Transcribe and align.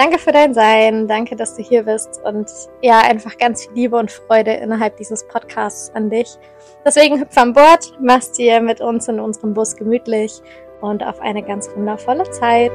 danke 0.00 0.18
für 0.18 0.32
dein 0.32 0.54
Sein, 0.54 1.08
danke, 1.08 1.36
dass 1.36 1.56
du 1.56 1.62
hier 1.62 1.82
bist 1.82 2.22
und 2.24 2.50
ja, 2.80 3.00
einfach 3.00 3.36
ganz 3.36 3.66
viel 3.66 3.74
Liebe 3.74 3.98
und 3.98 4.10
Freude 4.10 4.52
innerhalb 4.54 4.96
dieses 4.96 5.28
Podcasts 5.28 5.94
an 5.94 6.08
dich. 6.08 6.38
Deswegen 6.86 7.20
hüpf 7.20 7.36
an 7.36 7.52
Bord, 7.52 7.92
mach's 8.00 8.32
dir 8.32 8.62
mit 8.62 8.80
uns 8.80 9.08
in 9.08 9.20
unserem 9.20 9.52
Bus 9.52 9.76
gemütlich 9.76 10.40
und 10.80 11.04
auf 11.04 11.20
eine 11.20 11.42
ganz 11.42 11.68
wundervolle 11.76 12.30
Zeit. 12.30 12.72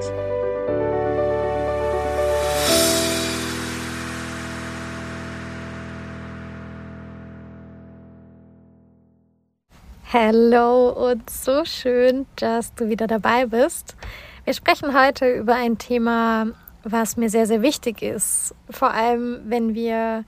Hallo 10.13 10.89
und 11.09 11.27
so 11.27 11.65
schön, 11.65 12.27
dass 12.35 12.75
du 12.75 12.87
wieder 12.87 13.07
dabei 13.07 13.47
bist. 13.47 13.95
Wir 14.43 14.53
sprechen 14.53 14.95
heute 14.95 15.27
über 15.27 15.55
ein 15.55 15.79
Thema, 15.79 16.51
was 16.85 17.17
mir 17.17 17.29
sehr, 17.29 17.47
sehr 17.47 17.61
wichtig 17.63 18.01
ist. 18.01 18.53
Vor 18.69 18.91
allem, 18.91 19.41
wenn 19.45 19.73
wir 19.73 20.23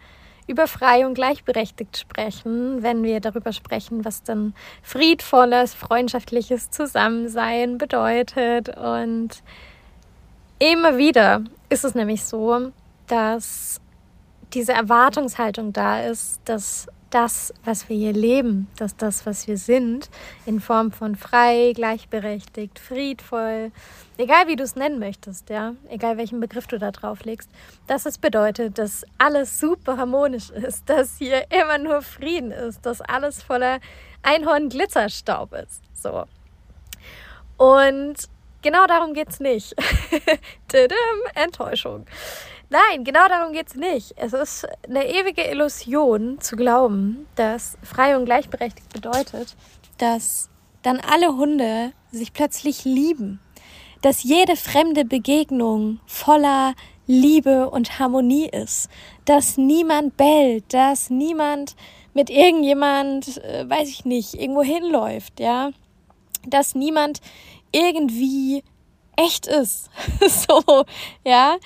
über 0.47 0.67
frei 0.67 1.05
und 1.05 1.13
gleichberechtigt 1.13 1.97
sprechen, 1.97 2.81
wenn 2.81 3.03
wir 3.03 3.19
darüber 3.19 3.53
sprechen, 3.53 4.03
was 4.05 4.23
dann 4.23 4.53
friedvolles, 4.81 5.73
freundschaftliches 5.73 6.71
Zusammensein 6.71 7.77
bedeutet. 7.77 8.75
Und 8.75 9.43
immer 10.57 10.97
wieder 10.97 11.43
ist 11.69 11.85
es 11.85 11.95
nämlich 11.95 12.23
so, 12.23 12.71
dass 13.07 13.79
diese 14.53 14.71
Erwartungshaltung 14.71 15.73
da 15.73 16.01
ist, 16.01 16.39
dass 16.45 16.87
das, 17.09 17.53
was 17.63 17.89
wir 17.89 17.95
hier 17.95 18.13
leben, 18.13 18.67
dass 18.77 18.95
das, 18.95 19.25
was 19.25 19.47
wir 19.47 19.57
sind, 19.57 20.09
in 20.45 20.59
Form 20.59 20.91
von 20.91 21.15
frei, 21.15 21.73
gleichberechtigt, 21.75 22.79
friedvoll, 22.79 23.71
egal 24.17 24.47
wie 24.47 24.55
du 24.55 24.63
es 24.63 24.75
nennen 24.75 24.99
möchtest, 24.99 25.49
ja, 25.49 25.73
egal 25.89 26.17
welchen 26.17 26.39
Begriff 26.39 26.67
du 26.67 26.77
da 26.77 26.91
drauf 26.91 27.23
legst, 27.23 27.49
dass 27.87 28.05
es 28.05 28.17
bedeutet, 28.17 28.77
dass 28.77 29.05
alles 29.17 29.59
super 29.59 29.97
harmonisch 29.97 30.49
ist, 30.49 30.83
dass 30.89 31.17
hier 31.17 31.45
immer 31.51 31.77
nur 31.77 32.01
Frieden 32.01 32.51
ist, 32.51 32.85
dass 32.85 33.01
alles 33.01 33.41
voller 33.41 33.79
Einhorn-Glitzerstaub 34.23 35.53
ist. 35.53 35.81
So. 35.93 36.25
Und 37.57 38.29
genau 38.67 38.85
darum 38.85 39.13
geht 39.13 39.29
es 39.29 39.39
nicht. 39.39 39.73
Enttäuschung. 41.35 42.05
Nein, 42.69 43.05
genau 43.05 43.29
darum 43.29 43.53
geht 43.53 43.67
es 43.67 43.75
nicht. 43.75 44.13
Es 44.17 44.33
ist 44.33 44.67
eine 44.85 45.07
ewige 45.07 45.43
Illusion 45.43 46.41
zu 46.41 46.57
glauben, 46.57 47.27
dass 47.35 47.77
frei 47.81 48.17
und 48.17 48.25
gleichberechtigt 48.25 48.91
bedeutet, 48.91 49.55
dass 49.99 50.49
dann 50.81 50.99
alle 50.99 51.37
Hunde 51.37 51.93
sich 52.11 52.33
plötzlich 52.33 52.83
lieben. 52.83 53.39
Dass 54.01 54.23
jede 54.23 54.57
fremde 54.57 55.05
Begegnung 55.05 56.01
voller 56.05 56.73
Liebe 57.07 57.69
und 57.69 57.99
Harmonie 57.99 58.49
ist. 58.49 58.89
Dass 59.23 59.57
niemand 59.57 60.17
bellt, 60.17 60.73
dass 60.73 61.09
niemand 61.09 61.77
mit 62.13 62.29
irgendjemand, 62.29 63.37
äh, 63.37 63.67
weiß 63.67 63.87
ich 63.87 64.03
nicht, 64.03 64.33
irgendwo 64.33 64.61
hinläuft, 64.61 65.39
ja. 65.39 65.71
Dass 66.45 66.75
niemand 66.75 67.21
irgendwie 67.77 68.63
echt 69.15 69.47
ist. 69.47 69.89
so, 70.47 70.85
ja. 71.25 71.57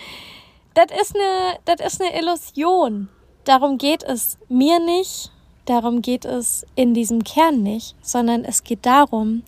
Das 0.74 0.88
ist 1.02 1.16
eine, 1.16 1.60
das 1.66 1.86
ist 1.86 2.02
eine 2.02 2.18
Illusion. 2.18 3.10
Darum 3.44 3.78
geht 3.78 4.04
es 4.04 4.38
mir 4.48 4.80
nicht, 4.80 5.32
darum 5.66 6.02
geht 6.02 6.26
es 6.26 6.66
in 6.76 6.94
diesem 6.94 7.24
Kern 7.24 7.62
nicht, 7.62 7.96
sondern 8.02 8.46
es 8.46 8.64
geht 8.64 8.86
darum, 8.86 9.44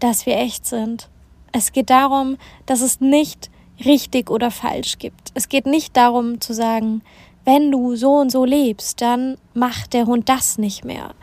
dass 0.00 0.26
wir 0.26 0.36
echt 0.36 0.66
sind. 0.66 1.08
Es 1.52 1.72
geht 1.72 1.88
darum, 1.88 2.36
dass 2.66 2.82
es 2.82 3.00
nicht 3.00 3.50
richtig 3.84 4.30
oder 4.30 4.50
falsch 4.50 4.98
gibt. 4.98 5.30
Es 5.34 5.48
geht 5.48 5.64
nicht 5.64 5.96
darum 5.96 6.40
zu 6.40 6.52
sagen, 6.52 7.02
wenn 7.44 7.70
du 7.70 7.96
so 7.96 8.16
und 8.16 8.30
so 8.30 8.44
lebst, 8.44 9.00
dann 9.00 9.38
macht 9.54 9.94
der 9.94 10.06
Hund 10.06 10.28
das 10.28 10.58
nicht 10.58 10.84
mehr 10.84 11.14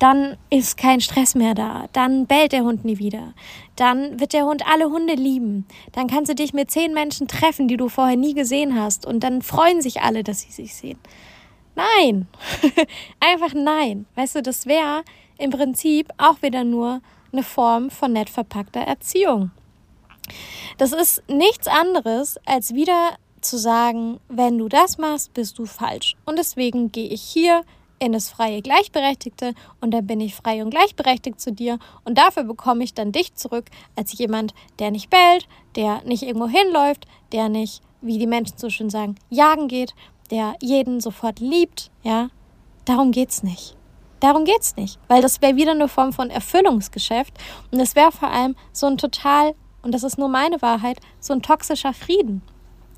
dann 0.00 0.36
ist 0.50 0.76
kein 0.76 1.00
Stress 1.00 1.34
mehr 1.34 1.54
da, 1.54 1.86
dann 1.92 2.26
bellt 2.26 2.52
der 2.52 2.64
Hund 2.64 2.84
nie 2.84 2.98
wieder, 2.98 3.34
dann 3.76 4.18
wird 4.18 4.32
der 4.32 4.44
Hund 4.44 4.66
alle 4.66 4.90
Hunde 4.90 5.14
lieben, 5.14 5.66
dann 5.92 6.08
kannst 6.08 6.30
du 6.30 6.34
dich 6.34 6.52
mit 6.52 6.70
zehn 6.70 6.92
Menschen 6.92 7.28
treffen, 7.28 7.68
die 7.68 7.76
du 7.76 7.88
vorher 7.88 8.16
nie 8.16 8.34
gesehen 8.34 8.80
hast 8.80 9.06
und 9.06 9.20
dann 9.20 9.42
freuen 9.42 9.82
sich 9.82 10.02
alle, 10.02 10.24
dass 10.24 10.40
sie 10.40 10.50
sich 10.50 10.74
sehen. 10.74 10.98
Nein, 11.76 12.26
einfach 13.20 13.54
nein. 13.54 14.06
Weißt 14.16 14.34
du, 14.34 14.42
das 14.42 14.66
wäre 14.66 15.04
im 15.38 15.50
Prinzip 15.50 16.08
auch 16.18 16.42
wieder 16.42 16.64
nur 16.64 17.00
eine 17.32 17.42
Form 17.42 17.90
von 17.90 18.12
nett 18.12 18.28
verpackter 18.28 18.80
Erziehung. 18.80 19.50
Das 20.78 20.92
ist 20.92 21.22
nichts 21.28 21.68
anderes, 21.68 22.38
als 22.44 22.74
wieder 22.74 23.16
zu 23.40 23.56
sagen, 23.58 24.20
wenn 24.28 24.58
du 24.58 24.68
das 24.68 24.98
machst, 24.98 25.32
bist 25.32 25.58
du 25.58 25.64
falsch. 25.64 26.16
Und 26.26 26.38
deswegen 26.38 26.92
gehe 26.92 27.08
ich 27.08 27.22
hier 27.22 27.62
in 28.00 28.12
das 28.12 28.30
freie 28.30 28.62
Gleichberechtigte 28.62 29.54
und 29.80 29.92
dann 29.92 30.06
bin 30.06 30.20
ich 30.20 30.34
frei 30.34 30.62
und 30.64 30.70
gleichberechtigt 30.70 31.40
zu 31.40 31.52
dir 31.52 31.78
und 32.04 32.18
dafür 32.18 32.44
bekomme 32.44 32.82
ich 32.82 32.94
dann 32.94 33.12
dich 33.12 33.34
zurück 33.34 33.66
als 33.94 34.16
jemand, 34.18 34.54
der 34.78 34.90
nicht 34.90 35.10
bellt, 35.10 35.46
der 35.76 36.02
nicht 36.04 36.22
irgendwo 36.22 36.48
hinläuft, 36.48 37.06
der 37.32 37.48
nicht, 37.48 37.82
wie 38.00 38.18
die 38.18 38.26
Menschen 38.26 38.58
so 38.58 38.70
schön 38.70 38.90
sagen, 38.90 39.16
jagen 39.28 39.68
geht, 39.68 39.94
der 40.30 40.54
jeden 40.60 41.00
sofort 41.00 41.38
liebt, 41.38 41.90
ja. 42.02 42.30
Darum 42.86 43.12
geht's 43.12 43.42
nicht. 43.42 43.76
Darum 44.20 44.44
geht's 44.44 44.76
nicht, 44.76 44.98
weil 45.08 45.22
das 45.22 45.40
wäre 45.40 45.56
wieder 45.56 45.72
eine 45.72 45.88
Form 45.88 46.12
von 46.12 46.30
Erfüllungsgeschäft 46.30 47.34
und 47.70 47.80
es 47.80 47.94
wäre 47.94 48.12
vor 48.12 48.30
allem 48.30 48.56
so 48.72 48.86
ein 48.86 48.98
total 48.98 49.54
und 49.82 49.92
das 49.92 50.02
ist 50.02 50.18
nur 50.18 50.28
meine 50.28 50.60
Wahrheit, 50.62 51.00
so 51.20 51.32
ein 51.32 51.42
toxischer 51.42 51.94
Frieden. 51.94 52.42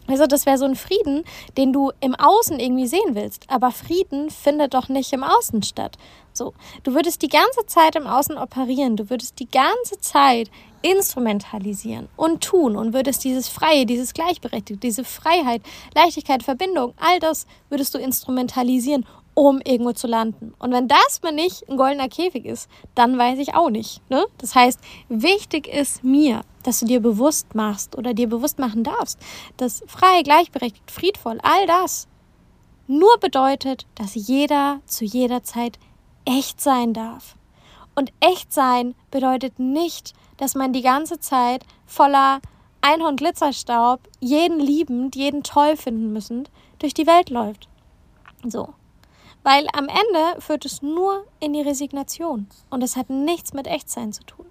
Also 0.08 0.26
das 0.26 0.46
wäre 0.46 0.58
so 0.58 0.64
ein 0.64 0.75
Frieden, 0.75 1.25
den 1.56 1.72
du 1.72 1.93
im 2.00 2.14
Außen 2.14 2.58
irgendwie 2.58 2.87
sehen 2.87 3.14
willst. 3.14 3.44
Aber 3.49 3.70
Frieden 3.70 4.31
findet 4.31 4.75
doch 4.75 4.88
nicht 4.88 5.12
im 5.12 5.22
Außen 5.22 5.62
statt. 5.62 5.96
So, 6.32 6.54
du 6.82 6.94
würdest 6.94 7.22
die 7.22 7.28
ganze 7.28 7.66
Zeit 7.66 7.94
im 7.94 8.06
Außen 8.06 8.38
operieren, 8.38 8.96
du 8.96 9.10
würdest 9.10 9.38
die 9.38 9.49
ganze 9.49 9.99
Zeit 10.00 10.50
instrumentalisieren 10.81 12.08
und 12.16 12.43
tun 12.43 12.75
und 12.75 12.93
würdest 12.93 13.22
dieses 13.22 13.49
Freie, 13.49 13.87
dieses 13.87 14.14
Gleichberechtigte, 14.14 14.81
diese 14.81 15.04
Freiheit, 15.04 15.62
Leichtigkeit, 15.94 16.43
Verbindung, 16.43 16.94
all 16.98 17.20
das 17.20 17.46
würdest 17.69 17.94
du 17.94 17.98
instrumentalisieren, 17.98 19.06
um 19.34 19.61
irgendwo 19.64 19.93
zu 19.93 20.06
landen. 20.06 20.55
Und 20.58 20.73
wenn 20.73 20.88
das 20.88 21.20
mal 21.23 21.32
nicht 21.32 21.69
ein 21.69 21.76
goldener 21.76 22.08
Käfig 22.08 22.44
ist, 22.44 22.69
dann 22.94 23.17
weiß 23.19 23.38
ich 23.38 23.55
auch 23.55 23.70
nicht. 23.70 24.00
Ne? 24.11 24.26
Das 24.38 24.55
heißt, 24.55 24.81
wichtig 25.08 25.69
ist 25.69 26.05
mir, 26.05 26.43
dass 26.62 26.81
du 26.81 26.87
dir 26.87 27.00
bewusst 27.00 27.55
machst 27.55 27.96
oder 27.96 28.14
dir 28.14 28.29
bewusst 28.29 28.58
machen 28.58 28.84
darfst, 28.84 29.19
dass 29.56 29.82
frei, 29.87 30.23
gleichberechtigt, 30.23 30.90
friedvoll, 30.90 31.38
all 31.43 31.67
das 31.67 32.08
nur 32.87 33.19
bedeutet, 33.19 33.87
dass 33.94 34.14
jeder 34.14 34.81
zu 34.87 35.05
jeder 35.05 35.43
Zeit 35.43 35.79
echt 36.25 36.61
sein 36.61 36.93
darf. 36.93 37.37
Und 37.94 38.12
echt 38.20 38.52
sein 38.52 38.94
bedeutet 39.11 39.58
nicht, 39.58 40.12
dass 40.37 40.55
man 40.55 40.73
die 40.73 40.82
ganze 40.82 41.19
Zeit 41.20 41.64
voller 41.87 42.40
Einhorn 42.81 43.17
Glitzerstaub, 43.17 44.00
jeden 44.20 44.58
liebend, 44.58 45.14
jeden 45.14 45.43
toll 45.43 45.76
finden 45.76 46.12
müssen, 46.12 46.49
durch 46.79 46.94
die 46.94 47.06
Welt 47.06 47.31
läuft. 47.31 47.69
So. 48.44 48.75
Weil 49.43 49.67
am 49.73 49.89
Ende 49.89 50.41
führt 50.41 50.65
es 50.65 50.83
nur 50.83 51.25
in 51.41 51.53
die 51.53 51.62
Resignation. 51.62 52.47
Und 52.71 52.83
es 52.83 52.97
hat 52.97 53.11
nichts 53.11 53.53
mit 53.53 53.67
Echtsein 53.67 54.12
zu 54.12 54.25
tun. 54.25 54.47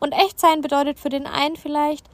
Und 0.00 0.12
Echtsein 0.12 0.60
bedeutet 0.60 0.98
für 0.98 1.10
den 1.10 1.26
einen 1.26 1.56
vielleicht 1.56 2.06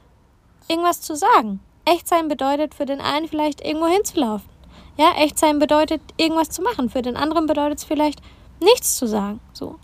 irgendwas 0.67 1.01
zu 1.01 1.15
sagen. 1.15 1.61
Echtsein 1.85 2.27
bedeutet 2.27 2.75
für 2.75 2.85
den 2.85 3.01
einen 3.01 3.27
vielleicht 3.27 3.65
irgendwo 3.65 3.87
hinzulaufen. 3.87 4.49
Ja, 4.97 5.13
Echtsein 5.17 5.59
bedeutet 5.59 6.01
irgendwas 6.17 6.49
zu 6.49 6.61
machen. 6.61 6.89
Für 6.89 7.01
den 7.01 7.15
anderen 7.15 7.47
bedeutet 7.47 7.79
es 7.79 7.85
vielleicht 7.85 8.21
nichts 8.59 8.97
zu 8.97 9.07
sagen. 9.07 9.39
So. 9.53 9.77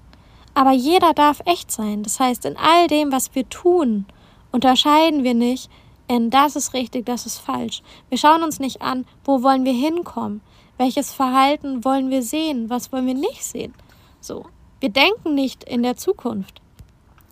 Aber 0.53 0.71
jeder 0.71 1.13
darf 1.13 1.41
echt 1.45 1.71
sein. 1.71 2.03
Das 2.03 2.19
heißt, 2.19 2.45
in 2.45 2.57
all 2.57 2.87
dem, 2.87 3.11
was 3.11 3.33
wir 3.33 3.47
tun, 3.49 4.05
unterscheiden 4.51 5.23
wir 5.23 5.33
nicht 5.33 5.69
in 6.07 6.29
das 6.29 6.55
ist 6.55 6.73
richtig, 6.73 7.05
das 7.05 7.25
ist 7.25 7.39
falsch. 7.39 7.81
Wir 8.09 8.17
schauen 8.17 8.43
uns 8.43 8.59
nicht 8.59 8.81
an, 8.81 9.05
wo 9.23 9.41
wollen 9.41 9.65
wir 9.65 9.73
hinkommen. 9.73 10.41
Welches 10.77 11.13
Verhalten 11.13 11.85
wollen 11.85 12.09
wir 12.09 12.21
sehen? 12.21 12.69
Was 12.69 12.91
wollen 12.91 13.07
wir 13.07 13.13
nicht 13.13 13.43
sehen? 13.43 13.73
So. 14.19 14.45
Wir 14.79 14.89
denken 14.89 15.33
nicht 15.33 15.63
in 15.63 15.83
der 15.83 15.95
Zukunft. 15.95 16.61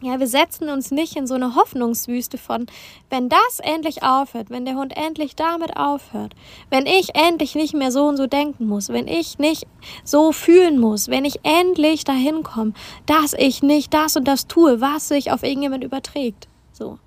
Ja, 0.04 0.20
wir 0.20 0.28
setzen 0.28 0.68
uns 0.68 0.92
nicht 0.92 1.16
in 1.16 1.28
so 1.28 1.34
eine 1.34 1.56
Hoffnungswüste 1.56 2.38
von, 2.38 2.66
wenn 3.10 3.30
das 3.30 3.60
endlich 3.60 4.04
aufhört, 4.04 4.50
wenn 4.50 4.66
der 4.66 4.76
Hund 4.76 4.98
endlich 4.98 5.38
damit 5.38 5.78
aufhört, 5.78 6.36
wenn 6.70 6.86
ich 6.86 7.16
endlich 7.16 7.56
nicht 7.56 7.74
mehr 7.74 7.90
so 7.90 8.08
und 8.08 8.18
so 8.18 8.28
denken 8.28 8.68
muss, 8.68 8.90
wenn 8.90 9.08
ich 9.08 9.40
nicht 9.40 9.66
so 10.04 10.34
fühlen 10.34 10.78
muss, 10.78 11.08
wenn 11.08 11.24
ich 11.24 11.40
endlich 11.44 12.04
dahin 12.04 12.44
komme, 12.44 12.74
dass 13.06 13.34
ich 13.34 13.64
nicht 13.64 13.94
das 13.94 14.18
und 14.18 14.28
das 14.28 14.48
tue, 14.48 14.82
was 14.82 15.08
sich 15.08 15.32
auf 15.32 15.42
irgendjemand 15.42 15.86
überträgt. 15.86 16.50
So. 16.74 17.00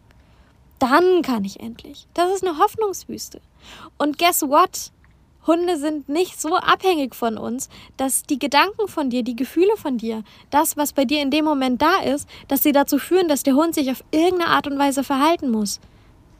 Dann 0.79 1.21
kann 1.21 1.45
ich 1.45 1.61
endlich. 1.61 2.07
Das 2.15 2.33
ist 2.33 2.47
eine 2.47 2.57
Hoffnungswüste. 2.59 3.43
Und 3.99 4.17
guess 4.17 4.41
what? 4.41 4.91
Hunde 5.47 5.77
sind 5.79 6.09
nicht 6.09 6.41
so 6.41 6.57
abhängig 6.57 7.15
von 7.15 7.39
uns, 7.39 7.69
dass 7.97 8.25
die 8.25 8.39
Gedanken 8.39 8.89
von 8.89 9.11
dir, 9.11 9.23
die 9.23 9.37
Gefühle 9.37 9.77
von 9.77 9.97
dir, 9.99 10.25
das, 10.51 10.77
was 10.77 10.93
bei 10.93 11.05
dir 11.05 11.23
in 11.23 11.31
dem 11.31 11.45
Moment 11.45 11.81
da 11.81 11.99
ist, 12.01 12.29
dass 12.49 12.63
sie 12.63 12.73
dazu 12.73 12.99
führen, 12.99 13.29
dass 13.29 13.45
der 13.45 13.55
Hund 13.55 13.75
sich 13.75 13.91
auf 13.91 14.03
irgendeine 14.11 14.51
Art 14.51 14.67
und 14.67 14.79
Weise 14.79 15.05
verhalten 15.05 15.51
muss. 15.51 15.81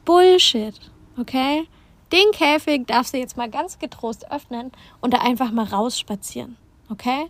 Bullshit, 0.03 0.73
okay? 1.17 1.67
Den 2.11 2.31
Käfig 2.31 2.87
darfst 2.87 3.13
du 3.13 3.17
jetzt 3.17 3.37
mal 3.37 3.49
ganz 3.49 3.79
getrost 3.79 4.31
öffnen 4.31 4.71
und 5.01 5.13
da 5.13 5.19
einfach 5.19 5.51
mal 5.51 5.65
rausspazieren, 5.65 6.57
okay? 6.89 7.27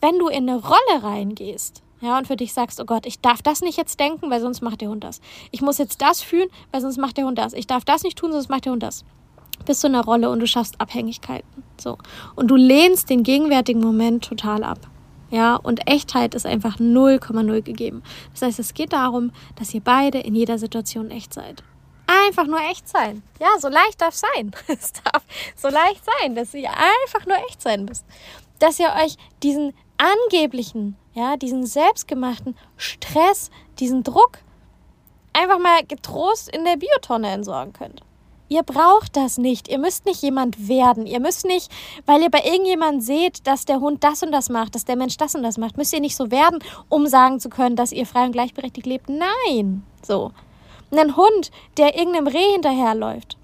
Wenn 0.00 0.18
du 0.18 0.28
in 0.28 0.48
eine 0.48 0.60
Rolle 0.60 1.02
reingehst, 1.02 1.82
ja, 2.02 2.16
und 2.16 2.26
für 2.26 2.36
dich 2.36 2.54
sagst, 2.54 2.80
oh 2.80 2.86
Gott, 2.86 3.04
ich 3.04 3.20
darf 3.20 3.42
das 3.42 3.60
nicht 3.60 3.76
jetzt 3.76 4.00
denken, 4.00 4.30
weil 4.30 4.40
sonst 4.40 4.62
macht 4.62 4.80
der 4.80 4.88
Hund 4.88 5.04
das. 5.04 5.20
Ich 5.50 5.60
muss 5.60 5.76
jetzt 5.76 6.00
das 6.00 6.22
fühlen, 6.22 6.48
weil 6.72 6.80
sonst 6.80 6.96
macht 6.96 7.18
der 7.18 7.26
Hund 7.26 7.36
das. 7.36 7.52
Ich 7.52 7.66
darf 7.66 7.84
das 7.84 8.02
nicht 8.02 8.16
tun, 8.16 8.32
sonst 8.32 8.48
macht 8.48 8.64
der 8.64 8.72
Hund 8.72 8.82
das 8.82 9.04
bist 9.64 9.82
du 9.82 9.88
in 9.88 9.94
der 9.94 10.04
Rolle 10.04 10.30
und 10.30 10.40
du 10.40 10.46
schaffst 10.46 10.80
Abhängigkeiten. 10.80 11.62
So. 11.78 11.98
Und 12.36 12.48
du 12.48 12.56
lehnst 12.56 13.10
den 13.10 13.22
gegenwärtigen 13.22 13.80
Moment 13.80 14.24
total 14.24 14.64
ab. 14.64 14.78
Ja, 15.30 15.56
und 15.56 15.88
Echtheit 15.88 16.34
ist 16.34 16.44
einfach 16.44 16.78
0,0 16.78 17.62
gegeben. 17.62 18.02
Das 18.32 18.42
heißt, 18.42 18.58
es 18.58 18.74
geht 18.74 18.92
darum, 18.92 19.30
dass 19.56 19.72
ihr 19.72 19.80
beide 19.80 20.18
in 20.18 20.34
jeder 20.34 20.58
Situation 20.58 21.10
echt 21.10 21.32
seid. 21.32 21.62
Einfach 22.26 22.46
nur 22.46 22.58
echt 22.58 22.88
sein. 22.88 23.22
Ja, 23.40 23.48
so 23.60 23.68
leicht 23.68 24.00
darf 24.00 24.14
sein. 24.14 24.50
Es 24.66 24.92
darf 24.92 25.22
so 25.54 25.68
leicht 25.68 26.02
sein, 26.04 26.34
dass 26.34 26.52
ihr 26.54 26.70
einfach 26.70 27.26
nur 27.26 27.36
echt 27.48 27.62
sein 27.62 27.84
müsst. 27.84 28.04
Dass 28.58 28.80
ihr 28.80 28.92
euch 29.04 29.16
diesen 29.44 29.72
angeblichen, 29.96 30.96
ja, 31.14 31.36
diesen 31.36 31.64
selbstgemachten 31.64 32.56
Stress, 32.76 33.50
diesen 33.78 34.02
Druck 34.02 34.38
einfach 35.32 35.60
mal 35.60 35.84
getrost 35.86 36.48
in 36.48 36.64
der 36.64 36.76
Biotonne 36.76 37.28
entsorgen 37.28 37.72
könnt. 37.72 38.02
Ihr 38.52 38.64
braucht 38.64 39.16
das 39.16 39.38
nicht. 39.38 39.68
Ihr 39.68 39.78
müsst 39.78 40.06
nicht 40.06 40.22
jemand 40.22 40.66
werden. 40.66 41.06
Ihr 41.06 41.20
müsst 41.20 41.44
nicht, 41.44 41.70
weil 42.04 42.20
ihr 42.20 42.30
bei 42.30 42.42
irgendjemand 42.42 43.00
seht, 43.00 43.46
dass 43.46 43.64
der 43.64 43.78
Hund 43.78 44.02
das 44.02 44.24
und 44.24 44.32
das 44.32 44.48
macht, 44.48 44.74
dass 44.74 44.84
der 44.84 44.96
Mensch 44.96 45.16
das 45.16 45.36
und 45.36 45.44
das 45.44 45.56
macht, 45.56 45.76
müsst 45.76 45.92
ihr 45.92 46.00
nicht 46.00 46.16
so 46.16 46.32
werden, 46.32 46.58
um 46.88 47.06
sagen 47.06 47.38
zu 47.38 47.48
können, 47.48 47.76
dass 47.76 47.92
ihr 47.92 48.06
frei 48.06 48.24
und 48.24 48.32
gleichberechtigt 48.32 48.88
lebt. 48.88 49.08
Nein. 49.08 49.84
So. 50.04 50.32
ein 50.90 51.16
Hund, 51.16 51.52
der 51.76 51.96
irgendeinem 51.96 52.26
Reh 52.26 52.50
hinterherläuft, 52.50 53.36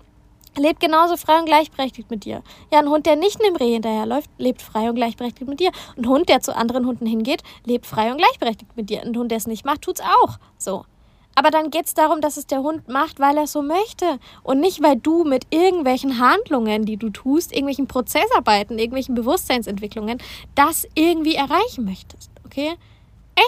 lebt 0.56 0.80
genauso 0.80 1.16
frei 1.16 1.38
und 1.38 1.46
gleichberechtigt 1.46 2.10
mit 2.10 2.24
dir. 2.24 2.42
Ja, 2.72 2.80
ein 2.80 2.88
Hund, 2.88 3.06
der 3.06 3.14
nicht 3.14 3.40
einem 3.40 3.54
Reh 3.54 3.74
hinterherläuft, 3.74 4.28
lebt 4.38 4.60
frei 4.60 4.88
und 4.88 4.96
gleichberechtigt 4.96 5.48
mit 5.48 5.60
dir. 5.60 5.70
Ein 5.96 6.08
Hund, 6.08 6.28
der 6.28 6.40
zu 6.40 6.56
anderen 6.56 6.84
Hunden 6.84 7.06
hingeht, 7.06 7.44
lebt 7.64 7.86
frei 7.86 8.10
und 8.10 8.18
gleichberechtigt 8.18 8.76
mit 8.76 8.90
dir. 8.90 9.02
Ein 9.02 9.16
Hund, 9.16 9.30
der 9.30 9.38
es 9.38 9.46
nicht 9.46 9.64
macht, 9.64 9.82
tut's 9.82 10.00
auch. 10.00 10.38
So. 10.58 10.84
Aber 11.36 11.50
dann 11.50 11.70
geht 11.70 11.86
es 11.86 11.94
darum, 11.94 12.22
dass 12.22 12.38
es 12.38 12.46
der 12.46 12.62
Hund 12.62 12.88
macht, 12.88 13.20
weil 13.20 13.36
er 13.36 13.46
so 13.46 13.60
möchte. 13.60 14.18
Und 14.42 14.58
nicht, 14.58 14.82
weil 14.82 14.96
du 14.96 15.22
mit 15.22 15.46
irgendwelchen 15.50 16.18
Handlungen, 16.18 16.86
die 16.86 16.96
du 16.96 17.10
tust, 17.10 17.52
irgendwelchen 17.52 17.86
Prozessarbeiten, 17.86 18.78
irgendwelchen 18.78 19.14
Bewusstseinsentwicklungen, 19.14 20.18
das 20.54 20.88
irgendwie 20.94 21.34
erreichen 21.34 21.84
möchtest. 21.84 22.30
Okay? 22.46 22.74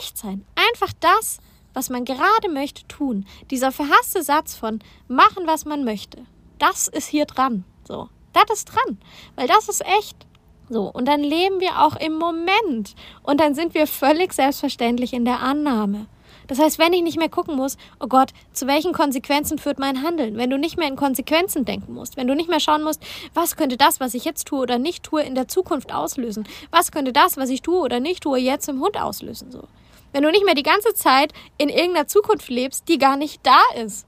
Echt 0.01 0.19
sein. 0.19 0.45
Einfach 0.71 0.93
das, 1.01 1.39
was 1.73 1.89
man 1.89 2.05
gerade 2.05 2.51
möchte, 2.53 2.87
tun. 2.89 3.25
Dieser 3.51 3.73
verhasste 3.73 4.23
Satz 4.23 4.55
von 4.55 4.81
machen, 5.09 5.47
was 5.47 5.65
man 5.65 5.83
möchte. 5.85 6.19
Das 6.59 6.89
ist 6.89 7.09
hier 7.09 7.25
dran. 7.25 7.65
So. 7.87 8.11
Das 8.35 8.59
ist 8.59 8.67
dran. 8.67 8.99
Weil 9.35 9.49
das 9.49 9.71
ist 9.71 9.83
echt. 9.87 10.27
So, 10.69 10.91
und 10.91 11.09
dann 11.09 11.23
leben 11.23 11.61
wir 11.61 11.81
auch 11.83 11.97
im 11.97 12.19
Moment. 12.19 12.95
Und 13.23 13.41
dann 13.41 13.55
sind 13.55 13.73
wir 13.73 13.87
völlig 13.87 14.35
selbstverständlich 14.35 15.15
in 15.15 15.25
der 15.25 15.41
Annahme. 15.41 16.07
Das 16.49 16.59
heißt, 16.59 16.79
wenn 16.79 16.93
ich 16.95 17.03
nicht 17.03 17.19
mehr 17.19 17.29
gucken 17.29 17.57
muss, 17.57 17.77
oh 18.01 18.07
Gott, 18.09 18.31
zu 18.53 18.67
welchen 18.67 18.93
Konsequenzen 18.93 19.59
führt 19.59 19.79
mein 19.79 20.03
Handeln? 20.03 20.37
Wenn 20.37 20.51
du 20.51 20.59
nicht 20.59 20.77
mehr 20.77 20.89
in 20.89 20.97
Konsequenzen 20.97 21.65
denken 21.65 21.93
musst, 21.93 22.17
wenn 22.17 22.27
du 22.27 22.35
nicht 22.35 22.49
mehr 22.49 22.59
schauen 22.59 22.83
musst, 22.83 23.01
was 23.35 23.57
könnte 23.57 23.77
das, 23.77 24.01
was 24.01 24.15
ich 24.15 24.25
jetzt 24.25 24.49
tue 24.49 24.61
oder 24.61 24.79
nicht 24.79 25.05
tue, 25.05 25.23
in 25.23 25.35
der 25.35 25.47
Zukunft 25.47 25.93
auslösen? 25.93 26.49
Was 26.71 26.91
könnte 26.91 27.13
das, 27.13 27.37
was 27.37 27.51
ich 27.51 27.63
tue 27.63 27.79
oder 27.79 28.01
nicht 28.01 28.23
tue, 28.23 28.39
jetzt 28.39 28.69
im 28.69 28.81
Hund 28.81 29.01
auslösen? 29.01 29.53
So. 29.53 29.69
Wenn 30.13 30.23
du 30.23 30.31
nicht 30.31 30.45
mehr 30.45 30.55
die 30.55 30.63
ganze 30.63 30.95
Zeit 30.95 31.33
in 31.59 31.69
irgendeiner 31.69 32.07
Zukunft 32.07 32.49
lebst, 32.49 32.89
die 32.89 32.99
gar 32.99 33.17
nicht 33.17 33.41
da 33.47 33.61
ist, 33.83 34.07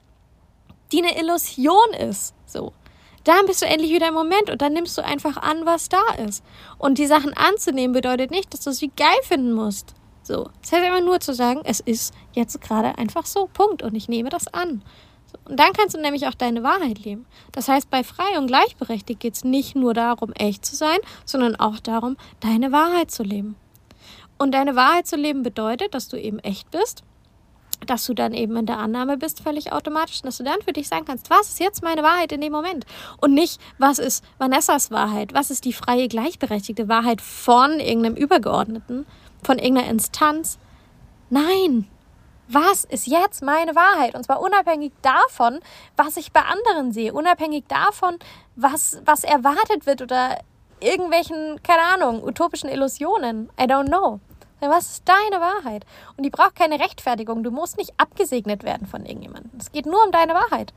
die 0.93 1.03
eine 1.03 1.19
Illusion 1.21 1.93
ist, 2.09 2.35
so. 2.47 2.73
Dann 3.25 3.45
bist 3.45 3.61
du 3.61 3.67
endlich 3.67 3.93
wieder 3.93 4.09
im 4.09 4.15
Moment 4.15 4.49
und 4.49 4.63
dann 4.63 4.73
nimmst 4.73 4.97
du 4.97 5.05
einfach 5.05 5.37
an, 5.37 5.67
was 5.67 5.91
da 5.91 6.03
ist. 6.27 6.43
Und 6.79 6.97
die 6.97 7.07
Sachen 7.07 7.35
anzunehmen 7.35 7.93
bedeutet 7.93 8.31
nicht, 8.31 8.55
dass 8.55 8.61
du 8.61 8.73
sie 8.73 8.91
geil 8.97 9.19
finden 9.25 9.53
musst. 9.53 9.95
So. 10.31 10.49
Das 10.63 10.71
heißt 10.71 10.87
immer 10.87 11.01
nur 11.01 11.19
zu 11.19 11.35
sagen, 11.35 11.63
es 11.65 11.81
ist 11.81 12.15
jetzt 12.35 12.61
gerade 12.61 12.97
einfach 12.99 13.27
so. 13.27 13.51
Punkt. 13.53 13.83
Und 13.83 13.97
ich 13.97 14.09
nehme 14.09 14.31
das 14.31 14.47
an. 14.47 14.83
Und 15.49 15.59
dann 15.59 15.73
kannst 15.73 15.97
du 15.97 16.01
nämlich 16.01 16.29
auch 16.29 16.35
deine 16.35 16.63
Wahrheit 16.63 17.01
leben. 17.01 17.27
Das 17.51 17.69
heißt, 17.69 17.91
bei 17.91 18.05
frei 18.05 18.39
und 18.39 18.47
gleichberechtigt 18.47 19.19
geht 19.19 19.35
es 19.35 19.45
nicht 19.45 19.75
nur 19.75 19.93
darum, 19.93 20.33
echt 20.35 20.65
zu 20.65 20.77
sein, 20.77 20.99
sondern 21.25 21.57
auch 21.57 21.81
darum, 21.81 22.17
deine 22.39 22.71
Wahrheit 22.71 23.11
zu 23.11 23.25
leben. 23.25 23.57
Und 24.39 24.53
deine 24.53 24.77
Wahrheit 24.77 25.09
zu 25.09 25.17
leben 25.17 25.43
bedeutet, 25.43 25.95
dass 25.95 26.07
du 26.07 26.17
eben 26.17 26.39
echt 26.39 26.71
bist, 26.71 27.03
dass 27.87 28.07
du 28.07 28.15
dann 28.15 28.33
eben 28.33 28.57
in 28.57 28.67
der 28.67 28.79
Annahme 28.79 29.17
bist, 29.17 29.41
völlig 29.41 29.73
automatisch, 29.73 30.23
dass 30.23 30.37
du 30.37 30.45
dann 30.45 30.63
für 30.63 30.73
dich 30.73 30.87
sagen 30.87 31.07
kannst, 31.07 31.29
was 31.29 31.49
ist 31.49 31.61
jetzt 31.61 31.83
meine 31.83 32.05
Wahrheit 32.05 32.31
in 32.31 32.41
dem 32.41 32.53
Moment? 32.53 32.87
Und 33.21 33.35
nicht, 33.35 33.61
was 33.79 33.99
ist 33.99 34.25
Vanessas 34.39 34.93
Wahrheit? 34.93 35.35
Was 35.35 35.51
ist 35.51 35.65
die 35.65 35.73
freie, 35.73 36.07
gleichberechtigte 36.07 36.89
Wahrheit 36.89 37.21
von 37.21 37.81
irgendeinem 37.81 38.15
Übergeordneten, 38.15 39.07
von 39.43 39.59
irgendeiner 39.59 39.91
Instanz. 39.91 40.59
Nein, 41.29 41.89
was 42.49 42.85
ist 42.85 43.07
jetzt 43.07 43.43
meine 43.43 43.77
Wahrheit? 43.77 44.15
Und 44.15 44.25
zwar 44.25 44.41
unabhängig 44.41 44.93
davon, 45.03 45.61
was 45.97 46.17
ich 46.17 46.33
bei 46.33 46.43
anderen 46.43 46.93
sehe, 46.93 47.13
unabhängig 47.13 47.65
davon, 47.69 48.19
was, 48.57 49.01
was 49.05 49.23
erwartet 49.23 49.87
wird 49.87 50.03
oder 50.03 50.39
irgendwelchen, 50.81 51.63
keine 51.63 51.83
Ahnung, 51.83 52.23
utopischen 52.25 52.69
Illusionen. 52.69 53.51
I 53.61 53.65
don't 53.65 53.87
know. 53.87 54.21
Was 54.61 54.91
ist 54.91 55.09
deine 55.09 55.41
Wahrheit? 55.41 55.87
Und 56.17 56.25
die 56.25 56.31
braucht 56.31 56.55
keine 56.57 56.81
Rechtfertigung. 56.81 57.43
Du 57.43 57.51
musst 57.51 57.79
nicht 57.79 57.95
abgesegnet 57.97 58.63
werden 58.63 58.87
von 58.87 59.07
irgendjemandem. 59.07 59.53
Es 59.59 59.73
geht 59.73 59.87
nur 59.87 60.05
um 60.05 60.13
deine 60.13 60.35
Wahrheit. 60.35 60.75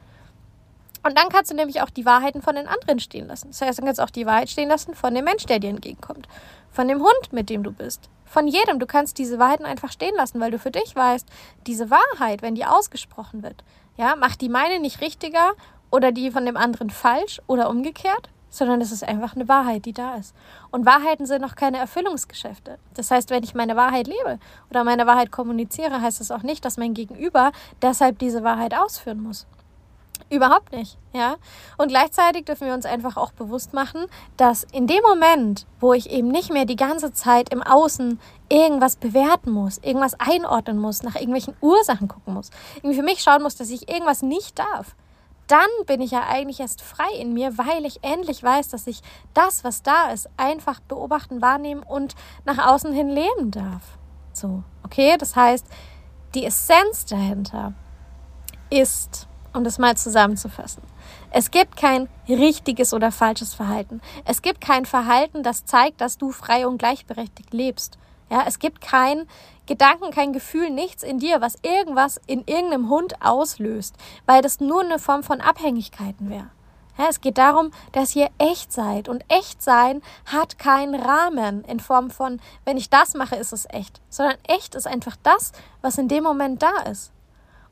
Und 1.06 1.18
dann 1.18 1.28
kannst 1.28 1.52
du 1.52 1.56
nämlich 1.56 1.82
auch 1.82 1.90
die 1.90 2.06
Wahrheiten 2.06 2.42
von 2.42 2.56
den 2.56 2.68
anderen 2.68 3.00
stehen 3.02 3.28
lassen. 3.28 3.50
Das 3.50 3.62
heißt, 3.62 3.80
dann 3.80 3.86
kannst 3.86 4.00
du 4.00 4.04
auch 4.04 4.10
die 4.10 4.26
Wahrheit 4.26 4.50
stehen 4.50 4.70
lassen 4.70 4.96
von 4.96 5.14
dem 5.14 5.26
Mensch, 5.26 5.46
der 5.46 5.60
dir 5.60 5.70
entgegenkommt. 5.70 6.28
Von 6.72 6.88
dem 6.88 7.02
Hund, 7.02 7.34
mit 7.34 7.50
dem 7.50 7.64
du 7.64 7.72
bist. 7.72 8.10
Von 8.34 8.48
jedem. 8.48 8.80
Du 8.80 8.88
kannst 8.88 9.20
diese 9.20 9.38
Wahrheiten 9.38 9.64
einfach 9.64 9.92
stehen 9.92 10.16
lassen, 10.16 10.40
weil 10.40 10.50
du 10.50 10.58
für 10.58 10.72
dich 10.72 10.96
weißt, 10.96 11.28
diese 11.68 11.92
Wahrheit, 11.92 12.42
wenn 12.42 12.56
die 12.56 12.66
ausgesprochen 12.66 13.44
wird, 13.44 13.64
ja, 13.96 14.16
macht 14.16 14.42
die 14.42 14.50
meine 14.50 14.80
nicht 14.80 15.02
richtiger 15.02 15.52
oder 15.92 16.12
die 16.12 16.32
von 16.32 16.44
dem 16.44 16.58
anderen 16.58 16.90
falsch 16.90 17.44
oder 17.46 17.70
umgekehrt, 17.70 18.30
sondern 18.50 18.82
es 18.82 18.92
ist 18.92 19.04
einfach 19.04 19.36
eine 19.36 19.48
Wahrheit, 19.48 19.86
die 19.86 19.94
da 19.94 20.16
ist. 20.16 20.34
Und 20.72 20.84
Wahrheiten 20.84 21.28
sind 21.28 21.44
noch 21.44 21.54
keine 21.54 21.78
Erfüllungsgeschäfte. 21.78 22.80
Das 22.96 23.12
heißt, 23.12 23.30
wenn 23.30 23.44
ich 23.44 23.54
meine 23.54 23.76
Wahrheit 23.76 24.08
lebe 24.08 24.40
oder 24.72 24.84
meine 24.84 25.06
Wahrheit 25.06 25.32
kommuniziere, 25.32 26.02
heißt 26.02 26.20
das 26.20 26.32
auch 26.32 26.42
nicht, 26.42 26.66
dass 26.66 26.78
mein 26.78 26.96
Gegenüber 26.96 27.52
deshalb 27.84 28.18
diese 28.18 28.44
Wahrheit 28.44 28.74
ausführen 28.74 29.22
muss. 29.22 29.46
Überhaupt 30.30 30.72
nicht, 30.72 30.98
ja. 31.14 31.36
Und 31.78 31.90
gleichzeitig 31.90 32.46
dürfen 32.46 32.68
wir 32.68 32.74
uns 32.74 32.86
einfach 32.86 33.18
auch 33.18 33.32
bewusst 33.32 33.74
machen, 33.74 34.06
dass 34.38 34.64
in 34.64 34.88
dem 34.88 35.02
Moment, 35.04 35.66
wo 35.80 35.94
ich 35.94 36.10
eben 36.10 36.30
nicht 36.30 36.52
mehr 36.52 36.66
die 36.66 36.76
ganze 36.76 37.14
Zeit 37.14 37.54
im 37.54 37.62
Außen 37.62 38.20
irgendwas 38.50 38.96
bewerten 38.96 39.52
muss, 39.52 39.78
irgendwas 39.80 40.16
einordnen 40.20 40.80
muss, 40.80 41.04
nach 41.04 41.16
irgendwelchen 41.16 41.56
Ursachen 41.62 42.08
gucken 42.08 42.34
muss, 42.34 42.50
irgendwie 42.78 42.98
für 42.98 43.04
mich 43.04 43.22
schauen 43.22 43.44
muss, 43.44 43.56
dass 43.56 43.70
ich 43.70 43.90
irgendwas 43.90 44.22
nicht 44.22 44.60
darf, 44.60 44.96
dann 45.48 45.68
bin 45.86 46.02
ich 46.02 46.12
ja 46.12 46.24
eigentlich 46.28 46.60
erst 46.60 46.82
frei 46.82 47.12
in 47.20 47.34
mir, 47.34 47.58
weil 47.58 47.86
ich 47.86 48.04
endlich 48.04 48.42
weiß, 48.42 48.70
dass 48.70 48.88
ich 48.88 49.02
das, 49.34 49.64
was 49.64 49.84
da 49.84 50.12
ist, 50.12 50.30
einfach 50.38 50.80
beobachten, 50.80 51.42
wahrnehmen 51.42 51.84
und 51.84 52.16
nach 52.46 52.66
außen 52.66 52.94
hin 52.94 53.10
leben 53.10 53.52
darf. 53.52 53.98
So, 54.32 54.64
okay? 54.84 55.16
Das 55.18 55.36
heißt, 55.36 55.68
die 56.34 56.46
Essenz 56.46 57.06
dahinter 57.06 57.74
ist, 58.70 59.28
um 59.54 59.64
das 59.64 59.80
mal 59.80 59.96
zusammenzufassen. 59.96 60.84
Es 61.32 61.52
gibt 61.52 61.78
kein 61.78 62.10
richtiges 62.28 62.94
oder 62.94 63.12
falsches 63.12 63.54
Verhalten. 63.54 64.02
Es 64.26 64.42
gibt 64.42 64.62
kein 64.62 64.86
Verhalten, 64.86 65.44
das 65.44 65.66
zeigt, 65.66 66.02
dass 66.02 66.18
du 66.18 66.32
frei 66.32 66.68
und 66.68 66.78
gleichberechtigt 66.78 67.54
lebst. 67.54 67.98
Ja, 68.30 68.44
es 68.48 68.60
gibt 68.60 68.82
kein 68.82 69.28
Gedanken, 69.66 70.12
kein 70.12 70.34
Gefühl, 70.34 70.70
nichts 70.70 71.04
in 71.04 71.20
dir, 71.20 71.40
was 71.40 71.58
irgendwas 71.62 72.20
in 72.28 72.44
irgendeinem 72.46 72.90
Hund 72.90 73.22
auslöst, 73.22 73.96
weil 74.26 74.42
das 74.42 74.60
nur 74.60 74.82
eine 74.82 75.00
Form 75.00 75.24
von 75.24 75.40
Abhängigkeiten 75.40 76.30
wäre. 76.30 76.50
Ja, 76.98 77.08
es 77.10 77.22
geht 77.22 77.38
darum, 77.38 77.72
dass 77.92 78.16
ihr 78.16 78.30
echt 78.38 78.72
seid. 78.72 79.10
Und 79.10 79.24
echt 79.28 79.64
sein 79.64 80.02
hat 80.26 80.60
keinen 80.60 80.94
Rahmen 80.96 81.64
in 81.64 81.80
Form 81.80 82.12
von, 82.12 82.40
wenn 82.66 82.78
ich 82.78 82.90
das 82.90 83.16
mache, 83.16 83.36
ist 83.36 83.54
es 83.54 83.66
echt. 83.70 84.00
Sondern 84.10 84.38
echt 84.48 84.76
ist 84.76 84.86
einfach 84.86 85.16
das, 85.24 85.54
was 85.82 85.98
in 85.98 86.08
dem 86.08 86.24
Moment 86.24 86.62
da 86.62 86.82
ist. 86.90 87.13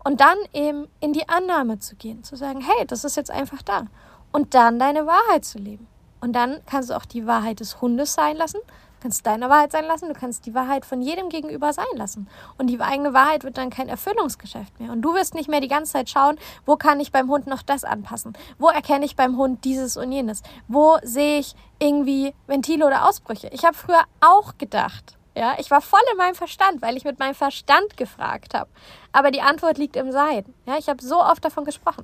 Und 0.04 0.22
dann 0.22 0.38
eben 0.54 0.88
in 1.00 1.14
die 1.14 1.30
Annahme 1.30 1.80
zu 1.80 1.96
gehen, 1.96 2.24
zu 2.24 2.36
sagen, 2.36 2.62
hey, 2.62 2.86
das 2.88 3.04
ist 3.04 3.18
jetzt 3.18 3.32
einfach 3.32 3.62
da. 3.62 3.86
Und 4.32 4.54
dann 4.56 4.80
deine 4.80 5.06
Wahrheit 5.06 5.46
zu 5.46 5.60
leben. 5.60 5.88
Und 6.22 6.34
dann 6.34 6.60
kannst 6.66 6.90
du 6.90 6.96
auch 6.96 7.06
die 7.06 7.26
Wahrheit 7.26 7.60
des 7.60 7.82
Hundes 7.82 8.14
sein 8.14 8.38
lassen, 8.38 8.60
kannst 9.02 9.26
deine 9.26 9.50
Wahrheit 9.50 9.72
sein 9.72 9.86
lassen, 9.86 10.08
du 10.08 10.14
kannst 10.14 10.46
die 10.46 10.54
Wahrheit 10.54 10.86
von 10.86 11.02
jedem 11.02 11.30
gegenüber 11.30 11.74
sein 11.74 11.86
lassen. 11.96 12.30
Und 12.58 12.68
die 12.68 12.80
eigene 12.80 13.14
Wahrheit 13.14 13.44
wird 13.44 13.58
dann 13.58 13.72
kein 13.72 13.90
Erfüllungsgeschäft 13.90 14.80
mehr. 14.80 14.92
Und 14.92 15.02
du 15.02 15.14
wirst 15.14 15.34
nicht 15.34 15.50
mehr 15.50 15.60
die 15.60 15.68
ganze 15.68 15.94
Zeit 15.94 16.10
schauen, 16.10 16.38
wo 16.66 16.76
kann 16.76 17.00
ich 17.00 17.12
beim 17.12 17.30
Hund 17.30 17.48
noch 17.48 17.64
das 17.64 17.84
anpassen? 17.84 18.34
Wo 18.60 18.70
erkenne 18.70 19.06
ich 19.06 19.16
beim 19.16 19.38
Hund 19.38 19.66
dieses 19.66 19.98
und 19.98 20.12
jenes? 20.12 20.44
Wo 20.68 20.98
sehe 21.02 21.40
ich 21.40 21.56
irgendwie 21.80 22.34
Ventile 22.48 22.86
oder 22.86 23.10
Ausbrüche? 23.10 23.50
Ich 23.52 23.66
habe 23.66 23.76
früher 23.76 24.04
auch 24.22 24.58
gedacht, 24.60 25.18
ja, 25.36 25.56
ich 25.58 25.72
war 25.72 25.80
voll 25.80 26.02
in 26.12 26.18
meinem 26.18 26.36
Verstand, 26.36 26.82
weil 26.82 26.98
ich 26.98 27.06
mit 27.06 27.20
meinem 27.20 27.36
Verstand 27.36 27.96
gefragt 27.96 28.54
habe. 28.54 28.70
Aber 29.14 29.32
die 29.32 29.42
Antwort 29.42 29.78
liegt 29.78 29.96
im 29.96 30.12
Sein. 30.12 30.44
Ja, 30.66 30.78
ich 30.78 30.90
habe 30.90 31.02
so 31.02 31.22
oft 31.22 31.44
davon 31.46 31.64
gesprochen. 31.64 32.04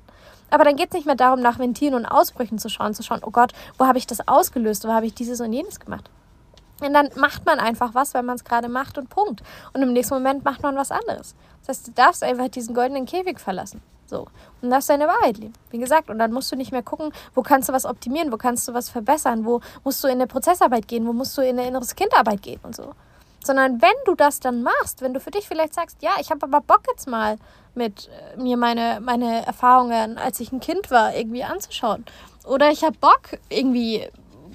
Aber 0.50 0.64
dann 0.64 0.76
geht 0.76 0.88
es 0.88 0.94
nicht 0.94 1.06
mehr 1.06 1.14
darum, 1.14 1.40
nach 1.40 1.58
Ventilen 1.58 1.94
und 1.94 2.06
Ausbrüchen 2.06 2.58
zu 2.58 2.70
schauen, 2.70 2.94
zu 2.94 3.02
schauen, 3.02 3.20
oh 3.22 3.30
Gott, 3.30 3.52
wo 3.76 3.86
habe 3.86 3.98
ich 3.98 4.06
das 4.06 4.26
ausgelöst, 4.26 4.86
wo 4.86 4.92
habe 4.92 5.04
ich 5.04 5.14
dieses 5.14 5.42
und 5.42 5.52
jenes 5.52 5.78
gemacht. 5.78 6.10
Und 6.80 6.94
dann 6.94 7.10
macht 7.16 7.44
man 7.44 7.60
einfach 7.60 7.94
was, 7.94 8.14
weil 8.14 8.22
man 8.22 8.36
es 8.36 8.44
gerade 8.44 8.68
macht 8.68 8.96
und 8.96 9.10
Punkt. 9.10 9.42
Und 9.74 9.82
im 9.82 9.92
nächsten 9.92 10.14
Moment 10.14 10.44
macht 10.44 10.62
man 10.62 10.76
was 10.76 10.90
anderes. 10.90 11.34
Das 11.60 11.76
heißt, 11.76 11.88
du 11.88 11.92
darfst 11.92 12.22
einfach 12.22 12.48
diesen 12.48 12.74
goldenen 12.74 13.04
Käfig 13.04 13.40
verlassen. 13.40 13.82
So. 14.06 14.26
Und 14.62 14.70
darfst 14.70 14.88
deine 14.88 15.06
Wahrheit 15.06 15.36
leben. 15.36 15.52
Wie 15.70 15.78
gesagt, 15.78 16.08
und 16.08 16.18
dann 16.18 16.32
musst 16.32 16.50
du 16.50 16.56
nicht 16.56 16.72
mehr 16.72 16.82
gucken, 16.82 17.12
wo 17.34 17.42
kannst 17.42 17.68
du 17.68 17.74
was 17.74 17.84
optimieren, 17.84 18.32
wo 18.32 18.38
kannst 18.38 18.66
du 18.68 18.72
was 18.72 18.88
verbessern, 18.88 19.44
wo 19.44 19.60
musst 19.84 20.02
du 20.02 20.08
in 20.08 20.14
eine 20.14 20.26
Prozessarbeit 20.26 20.88
gehen, 20.88 21.06
wo 21.06 21.12
musst 21.12 21.36
du 21.36 21.42
in 21.42 21.58
eine 21.58 21.68
inneres 21.68 21.94
Kindarbeit 21.94 22.40
gehen 22.40 22.60
und 22.62 22.74
so 22.74 22.94
sondern 23.44 23.80
wenn 23.80 23.94
du 24.04 24.14
das 24.14 24.40
dann 24.40 24.62
machst, 24.62 25.00
wenn 25.00 25.14
du 25.14 25.20
für 25.20 25.30
dich 25.30 25.46
vielleicht 25.46 25.74
sagst, 25.74 26.02
ja, 26.02 26.10
ich 26.20 26.30
habe 26.30 26.44
aber 26.44 26.60
Bock 26.60 26.82
jetzt 26.88 27.08
mal 27.08 27.36
mit 27.74 28.08
äh, 28.08 28.40
mir 28.40 28.56
meine, 28.56 29.00
meine 29.00 29.46
Erfahrungen, 29.46 30.18
als 30.18 30.40
ich 30.40 30.52
ein 30.52 30.60
Kind 30.60 30.90
war, 30.90 31.14
irgendwie 31.14 31.44
anzuschauen. 31.44 32.04
Oder 32.44 32.70
ich 32.70 32.82
habe 32.82 32.96
Bock 32.98 33.38
irgendwie, 33.48 34.06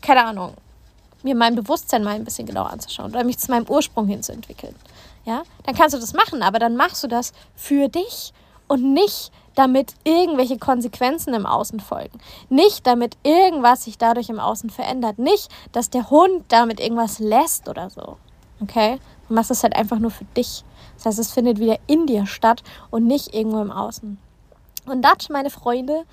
keine 0.02 0.26
Ahnung, 0.26 0.54
mir 1.24 1.36
mein 1.36 1.56
Bewusstsein 1.56 2.04
mal 2.04 2.16
ein 2.16 2.26
bisschen 2.26 2.46
genauer 2.46 2.70
anzuschauen 2.70 3.12
oder 3.12 3.24
mich 3.24 3.40
zu 3.40 3.50
meinem 3.50 3.68
Ursprung 3.68 4.08
hinzuentwickeln. 4.08 4.76
Ja, 5.26 5.44
dann 5.66 5.76
kannst 5.76 5.96
du 5.96 6.00
das 6.00 6.14
machen, 6.14 6.44
aber 6.44 6.60
dann 6.60 6.76
machst 6.76 7.04
du 7.04 7.08
das 7.08 7.32
für 7.56 7.88
dich 7.88 8.34
und 8.68 8.94
nicht 8.94 9.32
damit 9.56 9.94
irgendwelche 10.04 10.58
Konsequenzen 10.58 11.34
im 11.34 11.46
Außen 11.46 11.80
folgen. 11.80 12.20
Nicht 12.50 12.88
damit 12.88 13.18
irgendwas 13.24 13.84
sich 13.84 13.98
dadurch 13.98 14.30
im 14.30 14.40
Außen 14.40 14.70
verändert. 14.70 15.20
Nicht, 15.20 15.50
dass 15.72 15.90
der 15.90 16.10
Hund 16.10 16.46
damit 16.50 16.80
irgendwas 16.80 17.20
lässt 17.20 17.70
oder 17.70 17.90
so. 17.90 18.18
Okay? 18.64 19.00
Du 19.28 19.34
machst 19.34 19.52
es 19.52 19.64
halt 19.64 19.76
einfach 19.76 20.00
nur 20.00 20.12
für 20.12 20.26
dich. 20.26 20.64
Das 20.96 21.06
heißt, 21.06 21.20
es 21.20 21.32
findet 21.32 21.60
wieder 21.60 21.78
in 21.88 22.06
dir 22.08 22.26
statt 22.26 22.64
und 22.92 23.06
nicht 23.06 23.34
irgendwo 23.34 23.62
im 23.62 23.72
Außen. 23.72 24.18
Und 24.86 25.02
das, 25.02 25.30
meine 25.30 25.50
Freunde, 25.50 26.06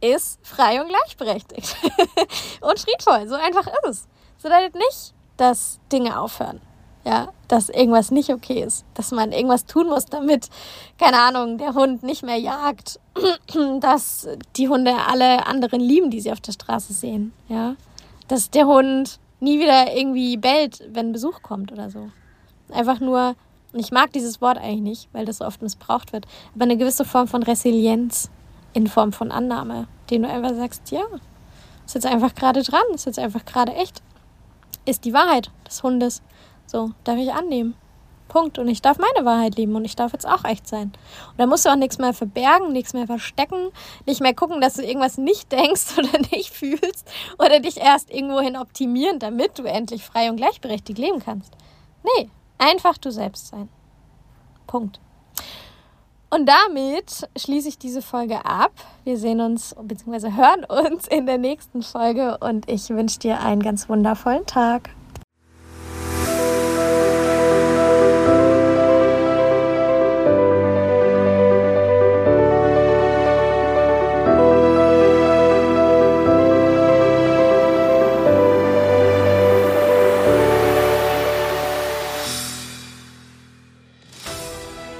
ist 0.00 0.38
frei 0.42 0.80
und 0.80 0.88
gleichberechtigt. 0.88 1.76
und 2.60 2.78
friedvoll. 2.78 3.28
So 3.28 3.34
einfach 3.34 3.66
ist 3.66 3.88
es. 3.88 4.08
So 4.38 4.48
bedeutet 4.48 4.74
nicht, 4.74 5.14
dass 5.36 5.80
Dinge 5.90 6.20
aufhören. 6.20 6.60
ja, 7.06 7.28
dass 7.46 7.68
irgendwas 7.68 8.10
nicht 8.10 8.30
okay 8.30 8.62
ist, 8.64 8.84
dass 8.94 9.12
man 9.12 9.30
irgendwas 9.30 9.64
tun 9.64 9.86
muss, 9.86 10.06
damit, 10.06 10.48
keine 10.98 11.20
Ahnung, 11.20 11.56
der 11.56 11.74
Hund 11.74 12.02
nicht 12.02 12.24
mehr 12.24 12.36
jagt, 12.36 12.98
dass 13.80 14.26
die 14.56 14.68
Hunde 14.68 14.92
alle 15.06 15.46
anderen 15.46 15.80
lieben, 15.80 16.10
die 16.10 16.20
sie 16.20 16.32
auf 16.32 16.40
der 16.40 16.50
Straße 16.52 16.92
sehen, 16.92 17.32
ja, 17.48 17.76
dass 18.26 18.50
der 18.50 18.66
Hund 18.66 19.20
nie 19.40 19.58
wieder 19.60 19.94
irgendwie 19.94 20.36
bellt, 20.36 20.82
wenn 20.92 21.12
Besuch 21.12 21.42
kommt 21.42 21.72
oder 21.72 21.90
so. 21.90 22.08
Einfach 22.70 23.00
nur, 23.00 23.36
ich 23.72 23.92
mag 23.92 24.12
dieses 24.12 24.40
Wort 24.40 24.58
eigentlich 24.58 24.80
nicht, 24.80 25.08
weil 25.12 25.24
das 25.24 25.38
so 25.38 25.44
oft 25.44 25.62
missbraucht 25.62 26.12
wird, 26.12 26.26
aber 26.54 26.64
eine 26.64 26.76
gewisse 26.76 27.04
Form 27.04 27.28
von 27.28 27.42
Resilienz 27.42 28.30
in 28.72 28.86
Form 28.86 29.12
von 29.12 29.30
Annahme, 29.30 29.88
den 30.10 30.22
du 30.22 30.28
einfach 30.28 30.54
sagst, 30.54 30.90
ja, 30.90 31.02
ist 31.84 31.94
jetzt 31.94 32.06
einfach 32.06 32.34
gerade 32.34 32.62
dran, 32.62 32.82
ist 32.94 33.06
jetzt 33.06 33.18
einfach 33.18 33.44
gerade 33.44 33.72
echt, 33.74 34.02
ist 34.84 35.04
die 35.04 35.12
Wahrheit 35.12 35.50
des 35.66 35.82
Hundes. 35.82 36.22
So, 36.66 36.90
darf 37.04 37.16
ich 37.16 37.32
annehmen. 37.32 37.74
Punkt. 38.36 38.58
Und 38.58 38.68
ich 38.68 38.82
darf 38.82 38.98
meine 38.98 39.24
Wahrheit 39.24 39.56
lieben 39.56 39.74
und 39.76 39.86
ich 39.86 39.96
darf 39.96 40.12
jetzt 40.12 40.28
auch 40.28 40.44
echt 40.44 40.68
sein. 40.68 40.92
Und 41.30 41.38
da 41.38 41.46
musst 41.46 41.64
du 41.64 41.70
auch 41.70 41.76
nichts 41.76 41.96
mehr 41.96 42.12
verbergen, 42.12 42.70
nichts 42.70 42.92
mehr 42.92 43.06
verstecken, 43.06 43.70
nicht 44.04 44.20
mehr 44.20 44.34
gucken, 44.34 44.60
dass 44.60 44.74
du 44.74 44.82
irgendwas 44.82 45.16
nicht 45.16 45.50
denkst 45.50 45.96
oder 45.98 46.18
nicht 46.30 46.50
fühlst 46.50 47.10
oder 47.38 47.60
dich 47.60 47.78
erst 47.78 48.12
irgendwohin 48.12 48.58
optimieren, 48.58 49.18
damit 49.20 49.58
du 49.58 49.62
endlich 49.62 50.04
frei 50.04 50.28
und 50.28 50.36
gleichberechtigt 50.36 50.98
leben 50.98 51.20
kannst. 51.20 51.50
Nee, 52.04 52.28
einfach 52.58 52.98
du 52.98 53.10
selbst 53.10 53.48
sein. 53.48 53.70
Punkt. 54.66 55.00
Und 56.28 56.46
damit 56.46 57.26
schließe 57.38 57.70
ich 57.70 57.78
diese 57.78 58.02
Folge 58.02 58.44
ab. 58.44 58.72
Wir 59.04 59.16
sehen 59.16 59.40
uns 59.40 59.74
bzw. 59.82 60.32
hören 60.32 60.66
uns 60.66 61.08
in 61.08 61.24
der 61.24 61.38
nächsten 61.38 61.80
Folge 61.80 62.36
und 62.36 62.68
ich 62.68 62.90
wünsche 62.90 63.18
dir 63.18 63.40
einen 63.40 63.62
ganz 63.62 63.88
wundervollen 63.88 64.44
Tag. 64.44 64.90